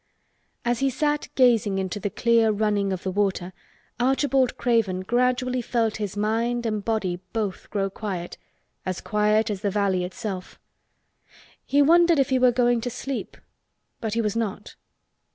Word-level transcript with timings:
As 0.65 0.79
he 0.79 0.89
sat 0.89 1.27
gazing 1.35 1.77
into 1.77 1.99
the 1.99 2.09
clear 2.09 2.49
running 2.49 2.91
of 2.91 3.03
the 3.03 3.11
water, 3.11 3.53
Archibald 3.99 4.57
Craven 4.57 5.01
gradually 5.01 5.61
felt 5.61 5.97
his 5.97 6.17
mind 6.17 6.65
and 6.65 6.83
body 6.83 7.17
both 7.33 7.69
grow 7.69 7.87
quiet, 7.87 8.35
as 8.83 8.99
quiet 8.99 9.51
as 9.51 9.61
the 9.61 9.69
valley 9.69 10.03
itself. 10.03 10.59
He 11.63 11.83
wondered 11.83 12.17
if 12.17 12.31
he 12.31 12.39
were 12.39 12.51
going 12.51 12.81
to 12.81 12.89
sleep, 12.89 13.37
but 13.99 14.15
he 14.15 14.21
was 14.21 14.35
not. 14.35 14.73